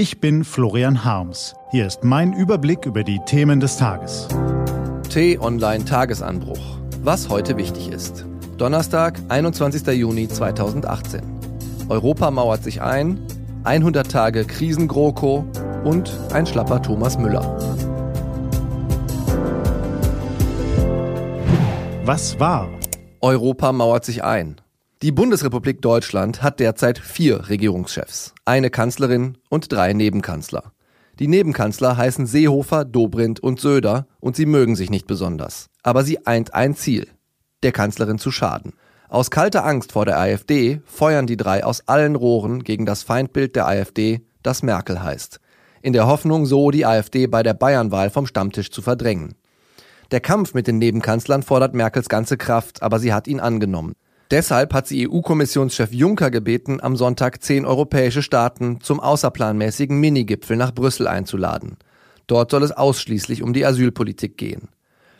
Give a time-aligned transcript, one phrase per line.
[0.00, 1.54] Ich bin Florian Harms.
[1.72, 4.28] Hier ist mein Überblick über die Themen des Tages.
[5.10, 6.78] T-Online Tagesanbruch.
[7.02, 8.24] Was heute wichtig ist.
[8.56, 9.86] Donnerstag, 21.
[9.88, 11.20] Juni 2018.
[11.90, 13.20] Europa mauert sich ein,
[13.64, 15.44] 100 Tage Krisengroko
[15.84, 17.58] und ein schlapper Thomas Müller.
[22.06, 22.70] Was war?
[23.20, 24.62] Europa mauert sich ein.
[25.02, 30.74] Die Bundesrepublik Deutschland hat derzeit vier Regierungschefs, eine Kanzlerin und drei Nebenkanzler.
[31.18, 35.70] Die Nebenkanzler heißen Seehofer, Dobrindt und Söder und sie mögen sich nicht besonders.
[35.82, 37.08] Aber sie eint ein Ziel,
[37.62, 38.74] der Kanzlerin zu schaden.
[39.08, 43.56] Aus kalter Angst vor der AfD feuern die drei aus allen Rohren gegen das Feindbild
[43.56, 45.40] der AfD, das Merkel heißt.
[45.80, 49.34] In der Hoffnung, so die AfD bei der Bayernwahl vom Stammtisch zu verdrängen.
[50.10, 53.94] Der Kampf mit den Nebenkanzlern fordert Merkels ganze Kraft, aber sie hat ihn angenommen.
[54.30, 60.72] Deshalb hat sie EU-Kommissionschef Juncker gebeten, am Sonntag zehn europäische Staaten zum außerplanmäßigen Minigipfel nach
[60.72, 61.78] Brüssel einzuladen.
[62.28, 64.68] Dort soll es ausschließlich um die Asylpolitik gehen.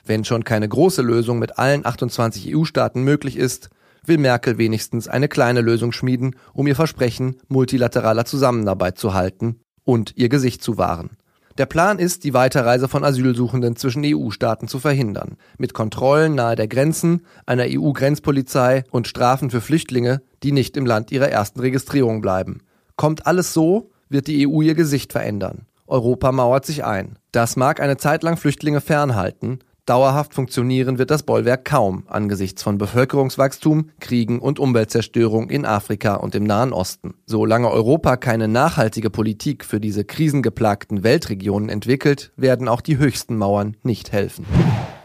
[0.04, 3.68] Wenn schon keine große Lösung mit allen 28 EU-Staaten möglich ist,
[4.06, 10.16] will Merkel wenigstens eine kleine Lösung schmieden, um ihr Versprechen multilateraler Zusammenarbeit zu halten und
[10.16, 11.16] ihr Gesicht zu wahren.
[11.60, 15.36] Der Plan ist, die Weiterreise von Asylsuchenden zwischen EU-Staaten zu verhindern.
[15.58, 21.12] Mit Kontrollen nahe der Grenzen, einer EU-Grenzpolizei und Strafen für Flüchtlinge, die nicht im Land
[21.12, 22.62] ihrer ersten Registrierung bleiben.
[22.96, 25.66] Kommt alles so, wird die EU ihr Gesicht verändern.
[25.86, 27.18] Europa mauert sich ein.
[27.30, 29.58] Das mag eine Zeit lang Flüchtlinge fernhalten,
[29.90, 36.36] Dauerhaft funktionieren wird das Bollwerk kaum angesichts von Bevölkerungswachstum, Kriegen und Umweltzerstörung in Afrika und
[36.36, 37.14] im Nahen Osten.
[37.26, 43.76] Solange Europa keine nachhaltige Politik für diese krisengeplagten Weltregionen entwickelt, werden auch die höchsten Mauern
[43.82, 44.46] nicht helfen.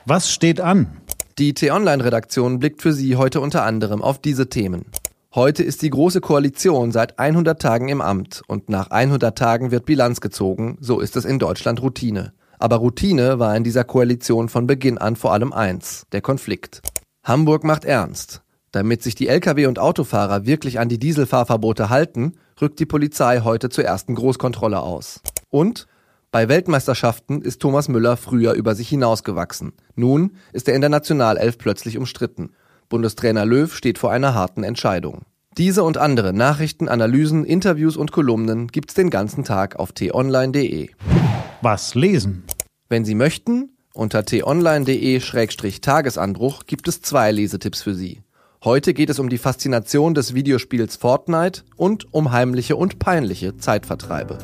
[0.06, 0.96] Was steht an?
[1.40, 4.86] Die T-Online-Redaktion blickt für Sie heute unter anderem auf diese Themen.
[5.34, 9.88] Heute ist die Große Koalition seit 100 Tagen im Amt und nach 100 Tagen wird
[9.88, 12.34] Bilanz gezogen, so ist es in Deutschland Routine.
[12.60, 16.82] Aber Routine war in dieser Koalition von Beginn an vor allem eins, der Konflikt.
[17.24, 18.42] Hamburg macht ernst.
[18.72, 23.70] Damit sich die Lkw- und Autofahrer wirklich an die Dieselfahrverbote halten, rückt die Polizei heute
[23.70, 25.22] zur ersten Großkontrolle aus.
[25.50, 25.88] Und
[26.32, 29.72] bei Weltmeisterschaften ist Thomas Müller früher über sich hinausgewachsen.
[29.96, 32.52] Nun ist er in der Nationalelf plötzlich umstritten.
[32.90, 35.22] Bundestrainer Löw steht vor einer harten Entscheidung.
[35.58, 40.90] Diese und andere Nachrichten, Analysen, Interviews und Kolumnen gibt's den ganzen Tag auf t-online.de.
[41.66, 42.44] Was lesen?
[42.90, 48.22] Wenn Sie möchten, unter t-online.de-tagesanbruch gibt es zwei Lesetipps für Sie.
[48.64, 54.38] Heute geht es um die Faszination des Videospiels Fortnite und um heimliche und peinliche Zeitvertreibe.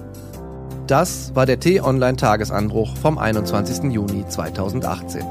[0.87, 3.93] Das war der T-Online-Tagesanbruch vom 21.
[3.93, 5.21] Juni 2018.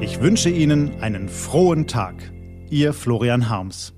[0.00, 2.14] Ich wünsche Ihnen einen frohen Tag.
[2.70, 3.92] Ihr Florian Harms.